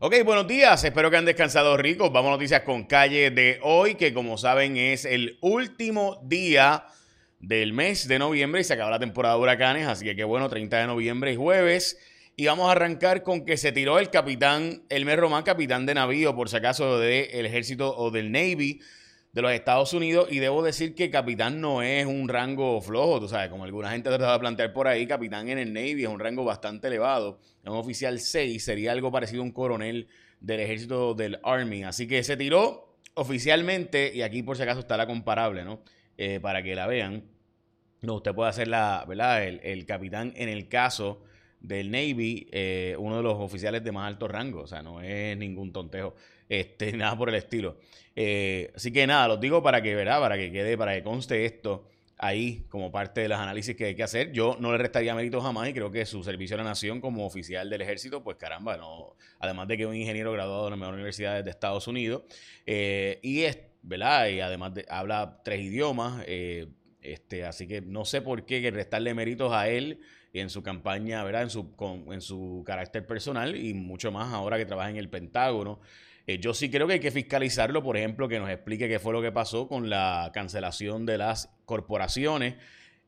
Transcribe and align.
Ok, 0.00 0.14
buenos 0.24 0.46
días, 0.46 0.84
espero 0.84 1.10
que 1.10 1.16
han 1.16 1.24
descansado 1.24 1.76
ricos. 1.76 2.12
Vamos 2.12 2.28
a 2.28 2.34
noticias 2.34 2.62
con 2.62 2.84
calle 2.84 3.32
de 3.32 3.58
hoy, 3.64 3.96
que 3.96 4.14
como 4.14 4.38
saben 4.38 4.76
es 4.76 5.04
el 5.04 5.38
último 5.40 6.20
día 6.22 6.84
del 7.40 7.72
mes 7.72 8.06
de 8.06 8.20
noviembre 8.20 8.60
y 8.60 8.64
se 8.64 8.74
acaba 8.74 8.92
la 8.92 9.00
temporada 9.00 9.34
de 9.34 9.40
huracanes, 9.40 9.88
así 9.88 10.04
que 10.04 10.14
qué 10.14 10.22
bueno, 10.22 10.48
30 10.48 10.78
de 10.78 10.86
noviembre 10.86 11.32
y 11.32 11.36
jueves. 11.36 11.98
Y 12.36 12.46
vamos 12.46 12.68
a 12.68 12.72
arrancar 12.72 13.24
con 13.24 13.44
que 13.44 13.56
se 13.56 13.72
tiró 13.72 13.98
el 13.98 14.08
capitán 14.08 14.84
Elmer 14.88 15.18
Román, 15.18 15.42
capitán 15.42 15.84
de 15.84 15.94
navío, 15.94 16.36
por 16.36 16.48
si 16.48 16.58
acaso, 16.58 17.00
del 17.00 17.46
ejército 17.46 17.96
o 17.96 18.12
del 18.12 18.30
Navy 18.30 18.80
de 19.32 19.42
los 19.42 19.52
Estados 19.52 19.92
Unidos. 19.92 20.28
Y 20.30 20.38
debo 20.38 20.62
decir 20.62 20.94
que 20.94 21.10
capitán 21.10 21.60
no 21.60 21.82
es 21.82 22.06
un 22.06 22.28
rango 22.28 22.80
flojo, 22.80 23.20
tú 23.20 23.28
sabes, 23.28 23.50
como 23.50 23.64
alguna 23.64 23.90
gente 23.90 24.08
trataba 24.08 24.34
de 24.34 24.38
plantear 24.38 24.72
por 24.72 24.88
ahí, 24.88 25.06
capitán 25.06 25.48
en 25.48 25.58
el 25.58 25.72
Navy 25.72 26.02
es 26.02 26.08
un 26.08 26.20
rango 26.20 26.44
bastante 26.44 26.88
elevado. 26.88 27.40
Un 27.64 27.76
oficial 27.76 28.18
6 28.18 28.64
sería 28.64 28.92
algo 28.92 29.10
parecido 29.12 29.42
a 29.42 29.44
un 29.44 29.52
coronel 29.52 30.08
del 30.40 30.60
ejército 30.60 31.14
del 31.14 31.38
Army. 31.42 31.84
Así 31.84 32.06
que 32.06 32.22
se 32.22 32.36
tiró 32.36 32.96
oficialmente, 33.14 34.12
y 34.14 34.22
aquí 34.22 34.42
por 34.42 34.56
si 34.56 34.62
acaso 34.62 34.80
está 34.80 34.96
la 34.96 35.06
comparable, 35.06 35.64
¿no? 35.64 35.80
Eh, 36.16 36.40
para 36.40 36.62
que 36.62 36.74
la 36.74 36.86
vean. 36.86 37.24
No, 38.00 38.14
usted 38.14 38.32
puede 38.32 38.50
hacer 38.50 38.68
la, 38.68 39.04
¿verdad? 39.08 39.44
el 39.44 39.84
capitán 39.84 40.32
en 40.36 40.48
el 40.48 40.68
caso 40.68 41.22
del 41.60 41.90
Navy, 41.90 42.48
eh, 42.52 42.96
uno 42.98 43.16
de 43.16 43.22
los 43.22 43.34
oficiales 43.34 43.82
de 43.82 43.92
más 43.92 44.06
alto 44.06 44.28
rango, 44.28 44.62
o 44.62 44.66
sea, 44.66 44.82
no 44.82 45.00
es 45.00 45.36
ningún 45.36 45.72
tontejo, 45.72 46.14
este, 46.48 46.92
nada 46.96 47.16
por 47.16 47.28
el 47.28 47.34
estilo. 47.36 47.76
Eh, 48.16 48.72
así 48.74 48.92
que 48.92 49.06
nada, 49.06 49.28
los 49.28 49.40
digo 49.40 49.62
para 49.62 49.82
que, 49.82 49.94
¿verdad? 49.94 50.20
Para 50.20 50.36
que 50.36 50.50
quede, 50.50 50.76
para 50.76 50.94
que 50.94 51.02
conste 51.02 51.44
esto 51.44 51.88
ahí 52.20 52.64
como 52.68 52.90
parte 52.90 53.20
de 53.20 53.28
los 53.28 53.38
análisis 53.38 53.76
que 53.76 53.86
hay 53.86 53.94
que 53.94 54.02
hacer. 54.02 54.32
Yo 54.32 54.56
no 54.58 54.72
le 54.72 54.78
restaría 54.78 55.14
mérito 55.14 55.40
jamás 55.40 55.68
y 55.68 55.72
creo 55.72 55.90
que 55.90 56.04
su 56.04 56.24
servicio 56.24 56.56
a 56.56 56.58
la 56.58 56.64
nación 56.64 57.00
como 57.00 57.24
oficial 57.24 57.70
del 57.70 57.80
ejército, 57.80 58.24
pues 58.24 58.36
caramba, 58.36 58.76
no, 58.76 59.14
además 59.38 59.68
de 59.68 59.76
que 59.76 59.84
es 59.84 59.88
un 59.88 59.94
ingeniero 59.94 60.32
graduado 60.32 60.64
de 60.64 60.70
la 60.70 60.76
mejor 60.76 60.94
universidad 60.94 61.44
de 61.44 61.50
Estados 61.50 61.86
Unidos, 61.86 62.22
eh, 62.66 63.20
y 63.22 63.42
es, 63.42 63.60
¿verdad? 63.82 64.28
Y 64.28 64.40
además 64.40 64.74
de, 64.74 64.84
habla 64.88 65.40
tres 65.44 65.60
idiomas, 65.60 66.24
este, 67.00 67.44
así 67.44 67.68
que 67.68 67.80
no 67.82 68.04
sé 68.04 68.20
por 68.20 68.44
qué 68.44 68.68
restarle 68.72 69.14
méritos 69.14 69.52
a 69.52 69.68
él 69.68 70.00
en 70.32 70.50
su 70.50 70.62
campaña, 70.62 71.22
¿verdad? 71.24 71.42
En 71.42 71.50
su, 71.50 71.74
en 72.10 72.20
su 72.20 72.62
carácter 72.66 73.06
personal 73.06 73.56
y 73.56 73.74
mucho 73.74 74.12
más 74.12 74.32
ahora 74.32 74.58
que 74.58 74.66
trabaja 74.66 74.90
en 74.90 74.96
el 74.96 75.08
Pentágono. 75.08 75.80
Eh, 76.28 76.38
yo 76.40 76.52
sí 76.52 76.70
creo 76.70 76.86
que 76.86 76.92
hay 76.92 77.00
que 77.00 77.10
fiscalizarlo, 77.10 77.82
por 77.82 77.96
ejemplo, 77.96 78.28
que 78.28 78.38
nos 78.38 78.50
explique 78.50 78.86
qué 78.86 78.98
fue 78.98 79.14
lo 79.14 79.22
que 79.22 79.32
pasó 79.32 79.66
con 79.66 79.88
la 79.88 80.30
cancelación 80.34 81.06
de 81.06 81.16
las 81.16 81.50
corporaciones 81.64 82.56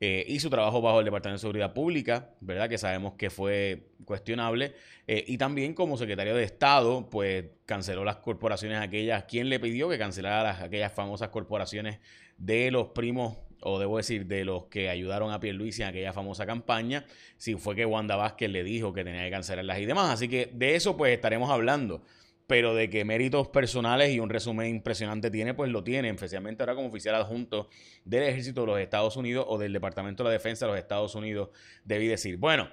eh, 0.01 0.25
y 0.27 0.41
su 0.41 0.49
trabajo 0.49 0.81
bajo 0.81 1.01
el 1.01 1.05
Departamento 1.05 1.37
de 1.37 1.41
Seguridad 1.43 1.75
Pública, 1.75 2.31
¿verdad? 2.41 2.71
Que 2.71 2.79
sabemos 2.79 3.13
que 3.19 3.29
fue 3.29 3.91
cuestionable. 4.07 4.73
Eh, 5.07 5.23
y 5.29 5.37
también 5.37 5.75
como 5.75 5.99
secretario 5.99 6.35
de 6.35 6.45
Estado, 6.45 7.11
pues 7.11 7.45
canceló 7.67 8.07
las 8.07 8.17
corporaciones 8.17 8.81
aquellas. 8.81 9.25
¿Quién 9.25 9.51
le 9.51 9.61
pidió 9.61 9.91
que 9.91 9.99
cancelara 9.99 10.43
las, 10.43 10.63
aquellas 10.63 10.91
famosas 10.91 11.29
corporaciones 11.29 11.99
de 12.39 12.71
los 12.71 12.87
primos 12.89 13.37
o 13.61 13.79
debo 13.79 13.99
decir, 13.99 14.25
de 14.25 14.47
los 14.47 14.65
que 14.69 14.89
ayudaron 14.89 15.31
a 15.31 15.41
Pierluisi 15.41 15.83
en 15.83 15.89
aquella 15.89 16.15
famosa 16.15 16.47
campaña, 16.47 17.05
si 17.37 17.57
fue 17.57 17.77
que 17.77 17.85
Wanda 17.85 18.17
Vázquez 18.17 18.49
le 18.49 18.65
dijo 18.65 18.95
que 18.95 19.05
tenía 19.05 19.23
que 19.25 19.31
cancelarlas 19.31 19.79
y 19.79 19.85
demás. 19.85 20.09
Así 20.09 20.27
que 20.27 20.49
de 20.55 20.75
eso 20.75 20.97
pues 20.97 21.13
estaremos 21.13 21.51
hablando. 21.51 22.03
Pero 22.51 22.75
de 22.75 22.91
que 22.91 23.05
méritos 23.05 23.47
personales 23.47 24.11
y 24.11 24.19
un 24.19 24.29
resumen 24.29 24.67
impresionante 24.67 25.31
tiene, 25.31 25.55
pues 25.55 25.71
lo 25.71 25.85
tiene, 25.85 26.11
especialmente 26.11 26.65
ahora 26.65 26.75
como 26.75 26.89
oficial 26.89 27.15
adjunto 27.15 27.69
del 28.05 28.25
Ejército 28.25 28.63
de 28.63 28.67
los 28.67 28.81
Estados 28.81 29.17
Unidos 29.17 29.45
o 29.47 29.57
del 29.57 29.73
Departamento 29.73 30.25
de 30.25 30.31
la 30.31 30.33
Defensa 30.33 30.67
de 30.67 30.73
los 30.73 30.79
Estados 30.81 31.15
Unidos, 31.15 31.51
debí 31.85 32.09
decir. 32.09 32.39
Bueno, 32.39 32.69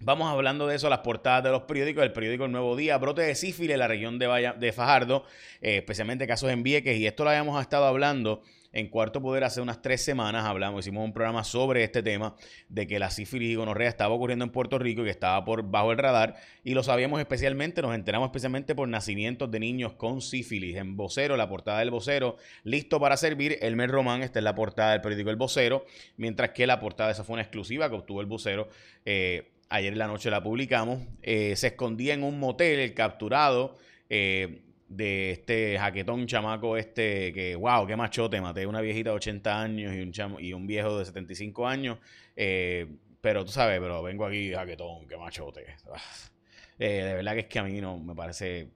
Vamos 0.00 0.30
hablando 0.30 0.66
de 0.66 0.76
eso, 0.76 0.88
las 0.88 1.00
portadas 1.00 1.42
de 1.42 1.50
los 1.50 1.62
periódicos. 1.62 2.04
El 2.04 2.12
periódico 2.12 2.44
El 2.44 2.52
Nuevo 2.52 2.76
Día, 2.76 2.96
brote 2.98 3.22
de 3.22 3.34
sífilis 3.34 3.72
en 3.72 3.80
la 3.80 3.88
región 3.88 4.18
de, 4.18 4.52
de 4.58 4.72
Fajardo, 4.72 5.24
eh, 5.60 5.78
especialmente 5.78 6.26
casos 6.26 6.50
en 6.50 6.62
Vieques, 6.62 6.96
y 6.96 7.06
esto 7.06 7.24
lo 7.24 7.30
habíamos 7.30 7.60
estado 7.60 7.84
hablando 7.86 8.42
en 8.72 8.88
Cuarto 8.88 9.22
Poder 9.22 9.44
hace 9.44 9.60
unas 9.60 9.80
tres 9.80 10.04
semanas 10.04 10.44
hablamos, 10.44 10.84
hicimos 10.84 11.02
un 11.02 11.12
programa 11.12 11.42
sobre 11.42 11.84
este 11.84 12.02
tema 12.02 12.36
de 12.68 12.86
que 12.86 12.98
la 12.98 13.10
sífilis 13.10 13.50
y 13.50 13.54
gonorrea 13.54 13.88
estaba 13.88 14.14
ocurriendo 14.14 14.44
en 14.44 14.50
Puerto 14.50 14.78
Rico 14.78 15.02
y 15.02 15.04
que 15.04 15.10
estaba 15.10 15.42
por 15.44 15.62
bajo 15.70 15.90
el 15.90 15.98
radar 15.98 16.36
y 16.64 16.74
lo 16.74 16.82
sabíamos 16.82 17.18
especialmente, 17.18 17.80
nos 17.80 17.94
enteramos 17.94 18.26
especialmente 18.26 18.74
por 18.74 18.86
nacimientos 18.88 19.50
de 19.50 19.58
niños 19.58 19.94
con 19.94 20.20
sífilis. 20.20 20.76
En 20.76 20.96
vocero, 20.96 21.36
la 21.36 21.48
portada 21.48 21.78
del 21.78 21.90
vocero, 21.90 22.36
listo 22.62 23.00
para 23.00 23.16
servir, 23.16 23.58
Elmer 23.62 23.90
Román, 23.90 24.22
esta 24.22 24.38
es 24.38 24.44
la 24.44 24.54
portada 24.54 24.92
del 24.92 25.00
periódico 25.00 25.30
El 25.30 25.36
Vocero, 25.36 25.86
mientras 26.16 26.50
que 26.50 26.66
la 26.66 26.78
portada, 26.78 27.10
esa 27.10 27.24
fue 27.24 27.34
una 27.34 27.42
exclusiva 27.42 27.88
que 27.88 27.96
obtuvo 27.96 28.20
el 28.20 28.26
vocero. 28.26 28.68
Eh, 29.04 29.48
ayer 29.68 29.92
en 29.92 29.98
la 29.98 30.06
noche 30.06 30.30
la 30.30 30.42
publicamos, 30.42 31.00
eh, 31.22 31.54
se 31.56 31.68
escondía 31.68 32.14
en 32.14 32.22
un 32.22 32.38
motel 32.38 32.78
el 32.78 32.94
capturado, 32.94 33.76
eh, 34.08 34.62
de 34.88 35.32
este 35.32 35.78
jaquetón 35.78 36.26
chamaco 36.26 36.78
este 36.78 37.30
que, 37.34 37.54
wow, 37.54 37.86
qué 37.86 37.94
machote, 37.94 38.40
maté 38.40 38.66
una 38.66 38.80
viejita 38.80 39.10
de 39.10 39.16
80 39.16 39.60
años 39.60 39.94
y 39.94 40.00
un, 40.00 40.40
y 40.40 40.52
un 40.54 40.66
viejo 40.66 40.98
de 40.98 41.04
75 41.04 41.66
años. 41.68 41.98
Eh, 42.34 42.86
pero 43.20 43.44
tú 43.44 43.52
sabes, 43.52 43.78
pero 43.80 44.02
vengo 44.02 44.24
aquí, 44.24 44.50
jaquetón, 44.50 45.06
qué 45.06 45.16
machote. 45.16 45.66
De 46.78 47.14
verdad 47.14 47.34
que 47.34 47.40
es 47.40 47.46
que 47.46 47.58
a 47.58 47.64
mí 47.64 47.80
no 47.80 47.98
me 47.98 48.14
parece 48.14 48.68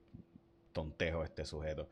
tontejo 0.73 1.23
este 1.23 1.45
sujeto. 1.45 1.89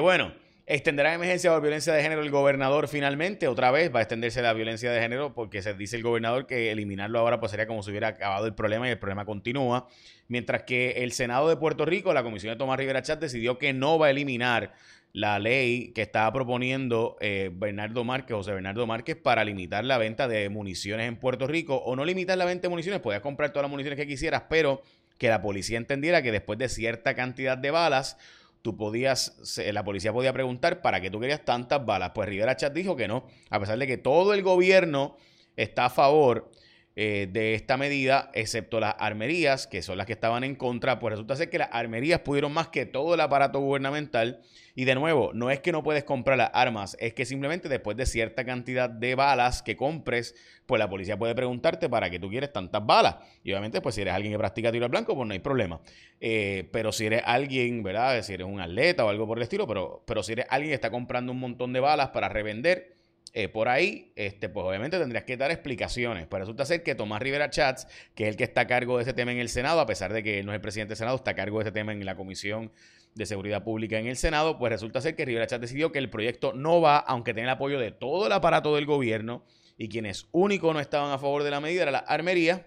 Bueno, 0.00 0.32
Extenderá 0.68 1.14
emergencia 1.14 1.52
por 1.52 1.62
violencia 1.62 1.92
de 1.92 2.02
género 2.02 2.22
el 2.22 2.30
gobernador 2.32 2.88
finalmente. 2.88 3.46
Otra 3.46 3.70
vez 3.70 3.94
va 3.94 4.00
a 4.00 4.02
extenderse 4.02 4.42
la 4.42 4.52
violencia 4.52 4.90
de 4.90 5.00
género 5.00 5.32
porque 5.32 5.62
se 5.62 5.74
dice 5.74 5.94
el 5.94 6.02
gobernador 6.02 6.48
que 6.48 6.72
eliminarlo 6.72 7.20
ahora 7.20 7.38
pues 7.38 7.52
sería 7.52 7.68
como 7.68 7.84
si 7.84 7.90
hubiera 7.90 8.08
acabado 8.08 8.46
el 8.46 8.54
problema 8.54 8.88
y 8.88 8.90
el 8.90 8.98
problema 8.98 9.24
continúa. 9.24 9.86
Mientras 10.26 10.64
que 10.64 11.04
el 11.04 11.12
Senado 11.12 11.48
de 11.48 11.56
Puerto 11.56 11.84
Rico, 11.84 12.12
la 12.12 12.24
Comisión 12.24 12.52
de 12.52 12.58
Tomás 12.58 12.78
Rivera 12.78 13.00
Chat, 13.00 13.20
decidió 13.20 13.58
que 13.58 13.72
no 13.72 13.96
va 13.96 14.06
a 14.08 14.10
eliminar 14.10 14.72
la 15.12 15.38
ley 15.38 15.92
que 15.94 16.02
estaba 16.02 16.32
proponiendo 16.32 17.16
eh, 17.20 17.52
Bernardo 17.54 18.02
Márquez, 18.02 18.36
José 18.36 18.50
Bernardo 18.50 18.88
Márquez, 18.88 19.14
para 19.14 19.44
limitar 19.44 19.84
la 19.84 19.98
venta 19.98 20.26
de 20.26 20.48
municiones 20.48 21.06
en 21.06 21.14
Puerto 21.14 21.46
Rico. 21.46 21.76
O 21.76 21.94
no 21.94 22.04
limitar 22.04 22.36
la 22.36 22.44
venta 22.44 22.62
de 22.62 22.70
municiones, 22.70 23.00
podías 23.00 23.22
comprar 23.22 23.50
todas 23.50 23.62
las 23.62 23.70
municiones 23.70 24.00
que 24.00 24.08
quisieras, 24.08 24.42
pero 24.50 24.82
que 25.16 25.28
la 25.28 25.40
policía 25.40 25.78
entendiera 25.78 26.22
que 26.22 26.32
después 26.32 26.58
de 26.58 26.68
cierta 26.68 27.14
cantidad 27.14 27.56
de 27.56 27.70
balas 27.70 28.18
tú 28.62 28.76
podías, 28.76 29.58
la 29.72 29.84
policía 29.84 30.12
podía 30.12 30.32
preguntar 30.32 30.82
para 30.82 31.00
qué 31.00 31.10
tú 31.10 31.20
querías 31.20 31.44
tantas 31.44 31.84
balas. 31.84 32.12
Pues 32.14 32.28
Rivera 32.28 32.56
Chat 32.56 32.72
dijo 32.72 32.96
que 32.96 33.08
no, 33.08 33.26
a 33.50 33.60
pesar 33.60 33.78
de 33.78 33.86
que 33.86 33.98
todo 33.98 34.34
el 34.34 34.42
gobierno 34.42 35.16
está 35.56 35.86
a 35.86 35.90
favor 35.90 36.50
eh, 36.98 37.28
de 37.30 37.52
esta 37.52 37.76
medida, 37.76 38.30
excepto 38.32 38.80
las 38.80 38.94
armerías, 38.98 39.66
que 39.66 39.82
son 39.82 39.98
las 39.98 40.06
que 40.06 40.14
estaban 40.14 40.44
en 40.44 40.54
contra, 40.54 40.98
pues 40.98 41.12
resulta 41.12 41.36
ser 41.36 41.50
que 41.50 41.58
las 41.58 41.68
armerías 41.70 42.20
pudieron 42.20 42.54
más 42.54 42.68
que 42.68 42.86
todo 42.86 43.12
el 43.12 43.20
aparato 43.20 43.60
gubernamental. 43.60 44.40
Y 44.74 44.86
de 44.86 44.94
nuevo, 44.94 45.32
no 45.34 45.50
es 45.50 45.60
que 45.60 45.72
no 45.72 45.82
puedes 45.82 46.04
comprar 46.04 46.38
las 46.38 46.50
armas, 46.54 46.96
es 46.98 47.12
que 47.12 47.26
simplemente 47.26 47.68
después 47.68 47.98
de 47.98 48.06
cierta 48.06 48.46
cantidad 48.46 48.88
de 48.88 49.14
balas 49.14 49.62
que 49.62 49.76
compres, 49.76 50.34
pues 50.64 50.78
la 50.78 50.88
policía 50.88 51.18
puede 51.18 51.34
preguntarte 51.34 51.90
para 51.90 52.08
qué 52.08 52.18
tú 52.18 52.30
quieres 52.30 52.50
tantas 52.50 52.84
balas. 52.86 53.16
Y 53.44 53.52
obviamente, 53.52 53.82
pues 53.82 53.94
si 53.94 54.00
eres 54.00 54.14
alguien 54.14 54.32
que 54.32 54.38
practica 54.38 54.72
tiro 54.72 54.86
al 54.86 54.90
blanco, 54.90 55.14
pues 55.14 55.26
no 55.28 55.34
hay 55.34 55.40
problema. 55.40 55.82
Eh, 56.18 56.66
pero 56.72 56.92
si 56.92 57.04
eres 57.04 57.22
alguien, 57.26 57.82
¿verdad? 57.82 58.22
Si 58.22 58.32
eres 58.32 58.46
un 58.46 58.58
atleta 58.58 59.04
o 59.04 59.10
algo 59.10 59.26
por 59.26 59.36
el 59.36 59.42
estilo, 59.42 59.66
pero, 59.66 60.02
pero 60.06 60.22
si 60.22 60.32
eres 60.32 60.46
alguien 60.48 60.70
que 60.70 60.76
está 60.76 60.90
comprando 60.90 61.30
un 61.32 61.40
montón 61.40 61.74
de 61.74 61.80
balas 61.80 62.08
para 62.08 62.30
revender, 62.30 62.95
eh, 63.32 63.48
por 63.48 63.68
ahí, 63.68 64.12
este, 64.16 64.48
pues 64.48 64.64
obviamente 64.66 64.98
tendrías 64.98 65.24
que 65.24 65.36
dar 65.36 65.50
explicaciones. 65.50 66.26
Pero 66.26 66.40
resulta 66.40 66.64
ser 66.64 66.82
que 66.82 66.94
Tomás 66.94 67.20
Rivera 67.20 67.50
Chats, 67.50 67.86
que 68.14 68.24
es 68.24 68.30
el 68.30 68.36
que 68.36 68.44
está 68.44 68.62
a 68.62 68.66
cargo 68.66 68.96
de 68.96 69.02
ese 69.02 69.12
tema 69.12 69.32
en 69.32 69.38
el 69.38 69.48
Senado, 69.48 69.80
a 69.80 69.86
pesar 69.86 70.12
de 70.12 70.22
que 70.22 70.38
él 70.38 70.46
no 70.46 70.52
es 70.52 70.56
el 70.56 70.62
presidente 70.62 70.90
del 70.90 70.98
Senado, 70.98 71.16
está 71.16 71.32
a 71.32 71.34
cargo 71.34 71.58
de 71.58 71.64
ese 71.64 71.72
tema 71.72 71.92
en 71.92 72.04
la 72.04 72.16
Comisión 72.16 72.72
de 73.14 73.26
Seguridad 73.26 73.64
Pública 73.64 73.98
en 73.98 74.06
el 74.06 74.16
Senado, 74.16 74.58
pues 74.58 74.70
resulta 74.70 75.00
ser 75.00 75.16
que 75.16 75.24
Rivera 75.24 75.46
Chats 75.46 75.62
decidió 75.62 75.90
que 75.90 75.98
el 75.98 76.10
proyecto 76.10 76.52
no 76.52 76.80
va, 76.80 76.98
aunque 76.98 77.32
tenga 77.32 77.48
el 77.48 77.54
apoyo 77.54 77.78
de 77.78 77.90
todo 77.90 78.26
el 78.26 78.32
aparato 78.32 78.74
del 78.74 78.84
gobierno, 78.84 79.44
y 79.78 79.88
quienes 79.88 80.28
únicos 80.32 80.72
no 80.72 80.80
estaban 80.80 81.12
a 81.12 81.18
favor 81.18 81.42
de 81.42 81.50
la 81.50 81.60
medida 81.60 81.82
era 81.82 81.90
la 81.90 81.98
armería, 81.98 82.66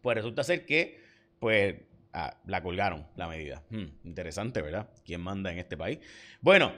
pues 0.00 0.16
resulta 0.16 0.44
ser 0.44 0.66
que, 0.66 1.00
pues, 1.38 1.76
ah, 2.12 2.38
la 2.46 2.62
colgaron 2.62 3.06
la 3.16 3.28
medida. 3.28 3.62
Hmm, 3.70 3.86
interesante, 4.04 4.62
¿verdad? 4.62 4.88
¿Quién 5.04 5.20
manda 5.20 5.52
en 5.52 5.58
este 5.58 5.76
país? 5.76 5.98
Bueno, 6.40 6.72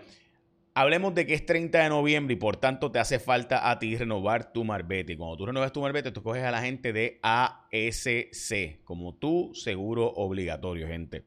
Hablemos 0.77 1.15
de 1.15 1.25
que 1.25 1.35
es 1.35 1.47
30 1.47 1.85
de 1.85 1.89
noviembre 1.89 2.35
y 2.35 2.37
por 2.37 2.57
tanto 2.57 2.91
te 2.91 2.99
hace 2.99 3.21
falta 3.21 3.71
a 3.71 3.79
ti 3.79 3.97
renovar 3.97 4.53
tu 4.53 4.65
marbete. 4.65 5.13
Y 5.13 5.17
cuando 5.17 5.37
tú 5.37 5.47
renuevas 5.47 5.73
tu 5.73 5.81
marbete, 5.81 6.11
tú 6.11 6.21
coges 6.21 6.43
a 6.43 6.51
la 6.51 6.63
gente 6.63 6.93
de 6.93 7.21
ASC 7.23 8.83
como 8.83 9.15
tu 9.15 9.53
seguro 9.55 10.07
obligatorio, 10.17 10.89
gente. 10.89 11.23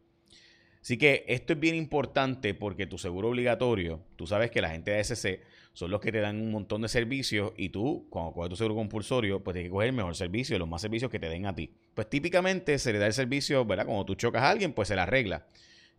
Así 0.82 0.98
que 0.98 1.24
esto 1.30 1.54
es 1.54 1.60
bien 1.62 1.76
importante 1.76 2.54
porque 2.56 2.88
tu 2.88 2.98
seguro 2.98 3.30
obligatorio, 3.30 4.02
tú 4.18 4.28
sabes 4.28 4.52
que 4.52 4.62
la 4.62 4.70
gente 4.70 4.92
de 4.92 5.00
ASC 5.00 5.40
son 5.72 5.92
los 5.92 6.02
que 6.02 6.12
te 6.12 6.20
dan 6.20 6.42
un 6.42 6.52
montón 6.52 6.82
de 6.82 6.90
servicios 6.90 7.54
y 7.56 7.70
tú, 7.70 8.06
cuando 8.10 8.34
coges 8.34 8.50
tu 8.50 8.58
seguro 8.58 8.76
compulsorio, 8.76 9.42
pues 9.42 9.54
tienes 9.54 9.70
que 9.70 9.74
coger 9.74 9.88
el 9.88 9.96
mejor 9.96 10.18
servicio, 10.18 10.60
los 10.60 10.68
más 10.68 10.82
servicios 10.82 11.10
que 11.10 11.20
te 11.20 11.30
den 11.30 11.46
a 11.46 11.56
ti. 11.56 11.72
Pues 11.94 12.10
típicamente 12.10 12.78
se 12.80 12.92
le 12.92 13.00
da 13.00 13.08
el 13.08 13.14
servicio, 13.14 13.64
¿verdad? 13.64 13.86
Cuando 13.86 14.04
tú 14.04 14.16
chocas 14.16 14.44
a 14.44 14.50
alguien, 14.50 14.74
pues 14.74 14.90
se 14.90 14.96
le 14.96 15.02
arregla, 15.02 15.48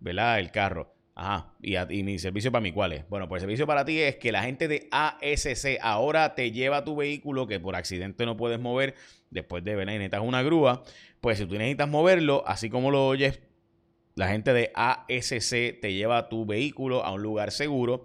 ¿verdad? 0.01 0.39
El 0.39 0.51
carro. 0.51 0.98
Ajá, 1.21 1.53
y, 1.61 2.05
mi 2.05 2.17
servicio 2.21 2.53
para 2.53 2.63
mí, 2.63 2.71
¿cuál 2.71 2.93
es? 2.93 3.09
Bueno, 3.09 3.29
pues 3.29 3.43
el 3.43 3.49
servicio 3.49 3.67
para 3.67 3.85
ti 3.85 3.99
es 3.99 4.15
que 4.19 4.31
la 4.31 4.45
gente 4.45 4.69
de 4.69 4.87
ASC 4.93 5.77
ahora 5.81 6.37
te 6.37 6.53
lleva 6.53 6.85
tu 6.85 6.95
vehículo 6.95 7.49
que 7.49 7.59
por 7.59 7.75
accidente 7.75 8.25
no 8.25 8.37
puedes 8.37 8.61
mover 8.61 8.95
después 9.29 9.65
de 9.65 9.75
ver 9.75 9.89
necesitas 9.89 10.21
una 10.21 10.43
grúa. 10.43 10.85
Pues 11.21 11.39
si 11.39 11.47
tú 11.47 11.55
necesitas 11.55 11.89
moverlo, 11.89 12.45
así 12.47 12.71
como 12.71 12.93
lo 12.93 13.05
oyes, 13.05 13.41
la 14.15 14.29
gente 14.29 14.53
de 14.53 14.71
ASC 14.77 15.81
te 15.81 15.93
lleva 15.93 16.29
tu 16.29 16.47
vehículo 16.47 17.05
a 17.05 17.13
un 17.13 17.21
lugar 17.21 17.51
seguro 17.51 18.05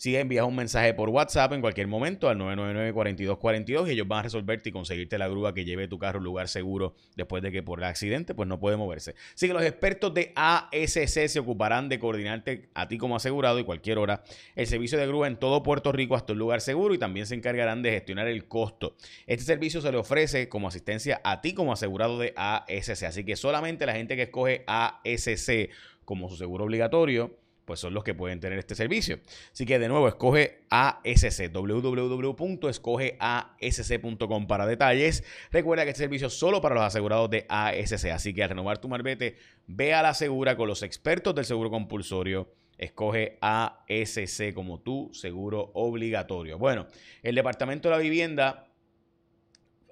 si 0.00 0.16
envías 0.16 0.46
un 0.46 0.56
mensaje 0.56 0.94
por 0.94 1.10
WhatsApp 1.10 1.52
en 1.52 1.60
cualquier 1.60 1.86
momento 1.86 2.30
al 2.30 2.38
999-4242 2.38 3.86
y 3.86 3.90
ellos 3.90 4.08
van 4.08 4.20
a 4.20 4.22
resolverte 4.22 4.70
y 4.70 4.72
conseguirte 4.72 5.18
la 5.18 5.28
grúa 5.28 5.52
que 5.52 5.66
lleve 5.66 5.88
tu 5.88 5.98
carro 5.98 6.16
a 6.16 6.20
un 6.20 6.24
lugar 6.24 6.48
seguro 6.48 6.94
después 7.16 7.42
de 7.42 7.52
que 7.52 7.62
por 7.62 7.80
el 7.80 7.84
accidente 7.84 8.34
pues 8.34 8.48
no 8.48 8.58
puede 8.58 8.78
moverse. 8.78 9.14
Así 9.34 9.46
que 9.46 9.52
los 9.52 9.62
expertos 9.62 10.14
de 10.14 10.32
ASC 10.34 11.28
se 11.28 11.38
ocuparán 11.38 11.90
de 11.90 11.98
coordinarte 11.98 12.70
a 12.72 12.88
ti 12.88 12.96
como 12.96 13.14
asegurado 13.14 13.58
y 13.58 13.64
cualquier 13.64 13.98
hora 13.98 14.24
el 14.56 14.66
servicio 14.66 14.96
de 14.96 15.06
grúa 15.06 15.26
en 15.26 15.36
todo 15.36 15.62
Puerto 15.62 15.92
Rico 15.92 16.16
hasta 16.16 16.32
un 16.32 16.38
lugar 16.38 16.62
seguro 16.62 16.94
y 16.94 16.98
también 16.98 17.26
se 17.26 17.34
encargarán 17.34 17.82
de 17.82 17.90
gestionar 17.90 18.26
el 18.26 18.48
costo. 18.48 18.96
Este 19.26 19.44
servicio 19.44 19.82
se 19.82 19.92
le 19.92 19.98
ofrece 19.98 20.48
como 20.48 20.68
asistencia 20.68 21.20
a 21.24 21.42
ti 21.42 21.52
como 21.52 21.74
asegurado 21.74 22.18
de 22.18 22.32
ASC. 22.36 23.02
Así 23.02 23.22
que 23.24 23.36
solamente 23.36 23.84
la 23.84 23.92
gente 23.92 24.16
que 24.16 24.22
escoge 24.22 24.64
ASC 24.66 25.68
como 26.06 26.30
su 26.30 26.38
seguro 26.38 26.64
obligatorio 26.64 27.38
pues 27.70 27.78
son 27.78 27.94
los 27.94 28.02
que 28.02 28.14
pueden 28.14 28.40
tener 28.40 28.58
este 28.58 28.74
servicio. 28.74 29.20
Así 29.52 29.64
que 29.64 29.78
de 29.78 29.86
nuevo, 29.86 30.08
escoge 30.08 30.64
ASC, 30.70 31.52
www.escogeasc.com 31.52 34.46
para 34.48 34.66
detalles. 34.66 35.22
Recuerda 35.52 35.84
que 35.84 35.90
este 35.90 36.02
servicio 36.02 36.26
es 36.26 36.32
solo 36.32 36.60
para 36.60 36.74
los 36.74 36.82
asegurados 36.82 37.30
de 37.30 37.46
ASC, 37.48 38.06
así 38.06 38.34
que 38.34 38.42
al 38.42 38.48
renovar 38.48 38.78
tu 38.78 38.88
marbete, 38.88 39.36
ve 39.68 39.94
a 39.94 40.02
la 40.02 40.14
segura 40.14 40.56
con 40.56 40.66
los 40.66 40.82
expertos 40.82 41.32
del 41.32 41.44
seguro 41.44 41.70
compulsorio. 41.70 42.52
Escoge 42.76 43.38
ASC 43.40 44.52
como 44.52 44.80
tu 44.80 45.14
seguro 45.14 45.70
obligatorio. 45.74 46.58
Bueno, 46.58 46.88
el 47.22 47.36
Departamento 47.36 47.88
de 47.88 47.94
la 47.94 48.00
Vivienda 48.00 48.66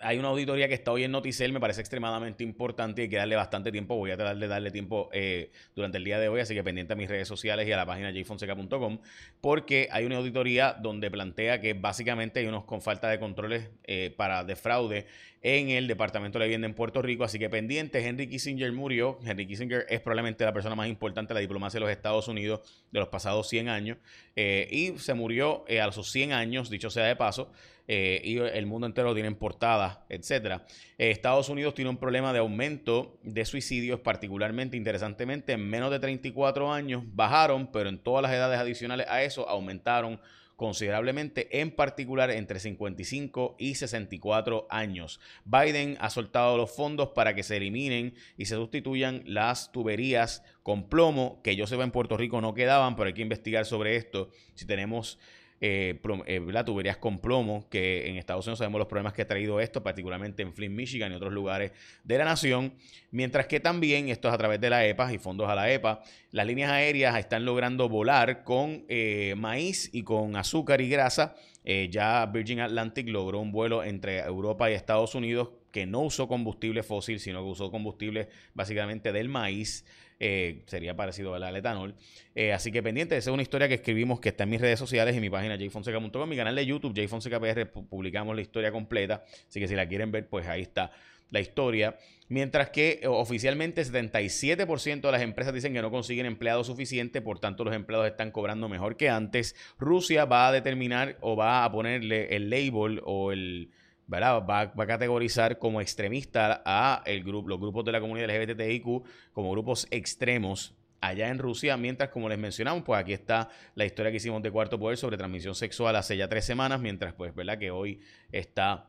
hay 0.01 0.19
una 0.19 0.29
auditoría 0.29 0.69
que 0.69 0.75
está 0.75 0.93
hoy 0.93 1.05
en 1.05 1.13
Noticel, 1.13 1.53
me 1.53 1.61
parece 1.61 1.81
extremadamente 1.81 2.45
importante 2.45 3.03
y 3.03 3.05
hay 3.05 3.09
que 3.11 3.17
darle 3.17 3.37
bastante 3.37 3.73
tiempo. 3.73 3.97
Voy 3.97 4.11
a 4.11 4.17
tratar 4.17 4.37
de 4.37 4.49
darle 4.49 4.71
tiempo 4.71 5.09
eh, 5.13 5.51
durante 5.75 5.99
el 5.99 6.05
día 6.05 6.19
de 6.19 6.29
hoy, 6.29 6.41
así 6.41 6.55
que 6.55 6.63
pendiente 6.63 6.93
a 6.93 6.97
mis 6.97 7.09
redes 7.09 7.29
sociales 7.29 7.67
y 7.67 7.73
a 7.73 7.77
la 7.77 7.87
página 7.87 8.13
jfonseca.com, 8.13 8.99
porque 9.41 9.89
hay 9.91 10.05
una 10.05 10.17
auditoría 10.17 10.73
donde 10.73 11.11
plantea 11.11 11.61
que 11.61 11.75
básicamente 11.75 12.41
hay 12.41 12.47
unos 12.47 12.65
con 12.65 12.81
falta 12.81 13.09
de 13.09 13.19
controles 13.19 13.69
eh, 13.85 14.13
para 14.17 14.45
defraude 14.45 15.07
en 15.41 15.71
el 15.71 15.87
Departamento 15.87 16.39
de 16.39 16.47
Vivienda 16.47 16.67
en 16.67 16.75
Puerto 16.75 17.01
Rico. 17.01 17.25
Así 17.25 17.39
que 17.39 17.49
pendiente, 17.49 18.05
Henry 18.05 18.29
Kissinger 18.29 18.73
murió. 18.73 19.19
Henry 19.25 19.47
Kissinger 19.47 19.87
es 19.89 20.01
probablemente 20.01 20.45
la 20.45 20.53
persona 20.53 20.75
más 20.75 20.89
importante 20.89 21.29
de 21.33 21.35
la 21.35 21.41
diplomacia 21.41 21.79
de 21.79 21.87
los 21.87 21.91
Estados 21.91 22.27
Unidos 22.29 22.87
de 22.91 22.99
los 22.99 23.09
pasados 23.09 23.49
100 23.49 23.69
años. 23.69 23.99
Eh, 24.35 24.69
y 24.71 24.99
se 24.99 25.15
murió 25.15 25.65
a 25.69 25.87
los 25.87 26.11
100 26.11 26.33
años, 26.33 26.71
dicho 26.71 26.91
sea 26.91 27.05
de 27.05 27.15
paso. 27.15 27.53
Eh, 27.91 28.21
y 28.23 28.37
el 28.37 28.67
mundo 28.67 28.87
entero 28.87 29.15
tiene 29.15 29.33
portadas, 29.33 30.01
etc. 30.11 30.61
Eh, 30.99 31.11
Estados 31.11 31.49
Unidos 31.49 31.73
tiene 31.73 31.89
un 31.89 31.97
problema 31.97 32.35
de 32.35 32.39
aumento 32.39 33.19
de 33.23 33.47
suicidios, 33.47 34.01
particularmente, 34.01 34.77
interesantemente, 34.77 35.55
en 35.55 35.67
menos 35.67 35.91
de 35.91 35.99
34 35.99 36.71
años 36.71 37.03
bajaron, 37.07 37.73
pero 37.73 37.89
en 37.89 37.99
todas 37.99 38.23
las 38.23 38.33
edades 38.33 38.59
adicionales 38.61 39.07
a 39.09 39.23
eso 39.23 39.49
aumentaron 39.49 40.21
considerablemente, 40.59 41.61
en 41.61 41.71
particular 41.71 42.33
entre 42.33 42.59
55 42.59 43.55
y 43.59 43.77
64 43.77 44.67
años. 44.69 45.21
Biden 45.45 45.97
ha 46.01 46.11
soltado 46.11 46.57
los 46.57 46.75
fondos 46.75 47.11
para 47.15 47.35
que 47.35 47.45
se 47.45 47.57
eliminen 47.57 48.15
y 48.37 48.47
se 48.47 48.57
sustituyan 48.57 49.23
las 49.25 49.71
tuberías 49.71 50.43
con 50.65 50.89
plomo, 50.89 51.41
que 51.45 51.55
yo 51.55 51.69
sé 51.69 51.77
en 51.77 51.93
Puerto 51.93 52.17
Rico 52.17 52.41
no 52.41 52.55
quedaban, 52.55 52.97
pero 52.97 53.07
hay 53.07 53.15
que 53.15 53.23
investigar 53.23 53.67
sobre 53.67 53.95
esto. 53.95 54.31
Si 54.55 54.67
tenemos 54.67 55.21
eh, 55.61 56.01
eh 56.27 56.63
tuberías 56.65 56.97
con 56.97 57.19
plomo, 57.19 57.67
que 57.69 58.09
en 58.09 58.17
Estados 58.17 58.47
Unidos 58.47 58.59
sabemos 58.59 58.79
los 58.79 58.89
problemas 58.89 59.13
que 59.13 59.23
ha 59.23 59.27
traído 59.27 59.61
esto, 59.61 59.83
particularmente 59.83 60.43
en 60.43 60.53
Flint, 60.53 60.75
Michigan 60.75 61.13
y 61.13 61.15
otros 61.17 61.33
lugares 61.33 61.73
de 62.05 62.19
la 62.19 62.25
nación, 62.25 62.73
mientras 63.11 63.47
que 63.47 63.61
también, 63.61 64.09
esto 64.09 64.29
es 64.29 64.35
a 64.35 64.39
través 64.39 64.61
de 64.61 64.71
la 64.71 64.87
EPA 64.87 65.13
y 65.13 65.19
fondos 65.19 65.49
a 65.49 65.55
la 65.55 65.71
EPA, 65.71 66.03
las 66.31 66.47
líneas 66.47 66.71
aéreas 66.71 67.17
están 67.19 67.45
logrando 67.45 67.89
volar 67.89 68.45
con 68.45 68.85
eh, 68.89 69.35
maíz 69.37 69.91
y 69.93 70.03
con 70.03 70.37
azúcar 70.37 70.81
y 70.81 70.89
grasa. 70.89 71.35
Eh, 71.65 71.89
ya 71.91 72.25
Virgin 72.27 72.61
Atlantic 72.61 73.09
logró 73.09 73.41
un 73.41 73.53
vuelo 73.53 73.85
entre 73.85 74.21
Europa 74.21 74.71
y 74.71 74.75
Estados 74.75 75.15
Unidos 75.15 75.51
que 75.73 75.87
no 75.87 76.01
usó 76.01 76.29
combustible 76.29 76.83
fósil, 76.83 77.21
sino 77.21 77.43
que 77.43 77.51
usó 77.51 77.71
combustible 77.71 78.29
básicamente 78.55 79.13
del 79.13 79.29
maíz. 79.29 79.85
Eh, 80.21 80.63
sería 80.67 80.97
parecido 80.97 81.35
al 81.35 81.57
etanol. 81.57 81.95
Eh, 82.35 82.53
así 82.53 82.73
que 82.73 82.83
pendiente, 82.83 83.17
esa 83.17 83.31
es 83.31 83.35
una 83.35 83.43
historia 83.43 83.69
que 83.69 83.75
escribimos 83.75 84.19
que 84.19 84.31
está 84.31 84.45
en 84.45 84.51
mis 84.51 84.61
redes 84.61 84.79
sociales 84.79 85.17
y 85.17 85.21
mi 85.21 85.31
página 85.31 85.57
jfonseca.com, 85.57 86.29
mi 86.29 86.37
canal 86.37 86.57
de 86.57 86.67
YouTube, 86.67 86.93
jfonsecapr, 86.93 87.71
publicamos 87.89 88.35
la 88.35 88.43
historia 88.43 88.73
completa. 88.73 89.25
Así 89.49 89.61
que 89.61 89.69
si 89.69 89.77
la 89.77 89.87
quieren 89.87 90.11
ver, 90.11 90.29
pues 90.29 90.47
ahí 90.49 90.63
está 90.63 90.91
la 91.31 91.41
historia. 91.41 91.97
Mientras 92.29 92.71
que 92.71 93.01
eh, 93.03 93.07
oficialmente 93.07 93.83
77% 93.83 95.01
de 95.01 95.13
las 95.13 95.23
empresas 95.23 95.55
dicen 95.55 95.73
que 95.73 95.83
no 95.83 95.91
consiguen 95.91 96.27
empleados 96.27 96.67
suficientes, 96.67 97.23
por 97.23 97.39
tanto 97.39 97.65
los 97.65 97.75
empleados 97.75 98.07
están 98.07 98.31
cobrando 98.31 98.69
mejor 98.69 98.97
que 98.97 99.09
antes. 99.09 99.57
Rusia 99.79 100.25
va 100.25 100.49
a 100.49 100.53
determinar 100.53 101.17
o 101.21 101.37
va 101.37 101.65
a 101.65 101.73
ponerle 101.73 102.35
el 102.35 102.51
label 102.51 103.01
o 103.05 103.33
el 103.33 103.71
Va, 104.13 104.41
va, 104.41 104.61
a 104.61 104.87
categorizar 104.87 105.59
como 105.59 105.81
extremista 105.83 106.63
a 106.65 107.05
los 107.07 107.61
grupos 107.61 107.85
de 107.85 107.93
la 107.93 108.01
comunidad 108.01 108.31
LGBTIQ 108.31 109.05
como 109.33 109.51
grupos 109.51 109.87
extremos 109.91 110.75
allá 111.01 111.29
en 111.29 111.39
Rusia, 111.39 111.77
mientras 111.77 112.11
como 112.11 112.29
les 112.29 112.39
mencionamos, 112.39 112.83
pues 112.85 113.01
aquí 113.01 113.13
está 113.13 113.49
la 113.75 113.85
historia 113.85 114.11
que 114.11 114.17
hicimos 114.17 114.43
de 114.43 114.51
Cuarto 114.51 114.79
Poder 114.79 114.97
sobre 114.97 115.17
transmisión 115.17 115.55
sexual 115.55 115.97
hace 115.97 116.17
ya 116.17 116.29
tres 116.29 116.45
semanas, 116.45 116.81
mientras 116.81 117.15
pues, 117.15 117.35
¿verdad? 117.35 117.59
Que 117.59 117.71
hoy 117.71 118.01
está, 118.33 118.89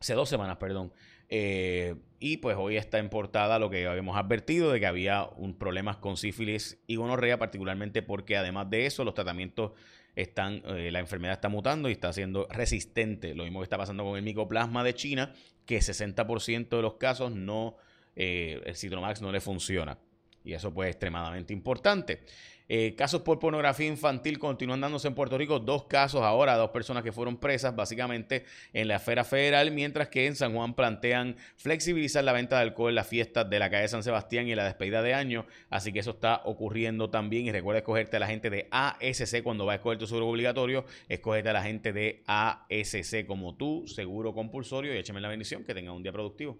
hace 0.00 0.14
dos 0.14 0.28
semanas, 0.28 0.56
perdón, 0.56 0.92
eh, 1.28 1.94
y 2.18 2.38
pues 2.38 2.56
hoy 2.58 2.76
está 2.76 2.98
en 2.98 3.08
portada 3.08 3.58
lo 3.58 3.70
que 3.70 3.86
habíamos 3.86 4.16
advertido 4.16 4.72
de 4.72 4.80
que 4.80 4.86
había 4.86 5.24
un 5.24 5.56
problemas 5.56 5.96
con 5.96 6.16
sífilis 6.16 6.82
y 6.86 6.96
gonorrea, 6.96 7.38
particularmente 7.38 8.02
porque 8.02 8.36
además 8.36 8.70
de 8.70 8.86
eso 8.86 9.04
los 9.04 9.14
tratamientos 9.14 9.72
están, 10.16 10.62
eh, 10.66 10.90
la 10.92 11.00
enfermedad 11.00 11.34
está 11.34 11.48
mutando 11.48 11.88
y 11.88 11.92
está 11.92 12.12
siendo 12.12 12.46
resistente. 12.50 13.34
Lo 13.34 13.44
mismo 13.44 13.60
que 13.60 13.64
está 13.64 13.78
pasando 13.78 14.04
con 14.04 14.16
el 14.16 14.22
micoplasma 14.22 14.84
de 14.84 14.94
China, 14.94 15.34
que 15.66 15.78
60% 15.78 16.76
de 16.76 16.82
los 16.82 16.94
casos 16.94 17.32
no, 17.32 17.76
eh, 18.16 18.62
el 18.64 18.76
Citromax 18.76 19.22
no 19.22 19.32
le 19.32 19.40
funciona. 19.40 19.98
Y 20.44 20.52
eso 20.52 20.72
pues 20.72 20.88
es 20.88 20.94
extremadamente 20.94 21.52
importante. 21.52 22.20
Eh, 22.66 22.94
casos 22.96 23.20
por 23.20 23.38
pornografía 23.38 23.86
infantil 23.86 24.38
continúan 24.38 24.80
dándose 24.80 25.08
en 25.08 25.14
Puerto 25.14 25.36
Rico. 25.36 25.58
Dos 25.58 25.84
casos 25.84 26.22
ahora, 26.22 26.56
dos 26.56 26.70
personas 26.70 27.02
que 27.02 27.12
fueron 27.12 27.36
presas 27.36 27.76
básicamente 27.76 28.44
en 28.72 28.88
la 28.88 28.96
esfera 28.96 29.24
federal, 29.24 29.70
mientras 29.70 30.08
que 30.08 30.26
en 30.26 30.34
San 30.34 30.54
Juan 30.54 30.74
plantean 30.74 31.36
flexibilizar 31.56 32.24
la 32.24 32.32
venta 32.32 32.56
de 32.56 32.62
alcohol 32.62 32.90
en 32.90 32.94
las 32.94 33.06
fiestas 33.06 33.48
de 33.50 33.58
la 33.58 33.70
calle 33.70 33.88
San 33.88 34.02
Sebastián 34.02 34.48
y 34.48 34.54
la 34.54 34.64
despedida 34.64 35.02
de 35.02 35.12
año. 35.12 35.46
Así 35.68 35.92
que 35.92 35.98
eso 35.98 36.12
está 36.12 36.40
ocurriendo 36.44 37.10
también. 37.10 37.46
Y 37.46 37.52
recuerda 37.52 37.80
escogerte 37.80 38.16
a 38.16 38.20
la 38.20 38.26
gente 38.26 38.48
de 38.48 38.68
ASC 38.70 39.42
cuando 39.42 39.66
va 39.66 39.72
a 39.72 39.76
escoger 39.76 39.98
tu 39.98 40.06
seguro 40.06 40.28
obligatorio. 40.28 40.86
Escogete 41.08 41.50
a 41.50 41.52
la 41.52 41.62
gente 41.62 41.92
de 41.92 42.22
ASC 42.26 43.26
como 43.26 43.56
tú, 43.56 43.86
seguro 43.86 44.32
compulsorio. 44.32 44.94
Y 44.94 44.98
échame 44.98 45.20
la 45.20 45.28
bendición. 45.28 45.64
Que 45.64 45.74
tenga 45.74 45.92
un 45.92 46.02
día 46.02 46.12
productivo. 46.12 46.58